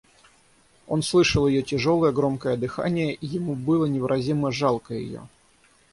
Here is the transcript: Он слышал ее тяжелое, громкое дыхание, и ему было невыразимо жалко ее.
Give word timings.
Он 0.87 1.03
слышал 1.03 1.45
ее 1.47 1.61
тяжелое, 1.61 2.11
громкое 2.11 2.57
дыхание, 2.57 3.13
и 3.13 3.27
ему 3.27 3.53
было 3.53 3.85
невыразимо 3.85 4.51
жалко 4.51 4.95
ее. 4.95 5.29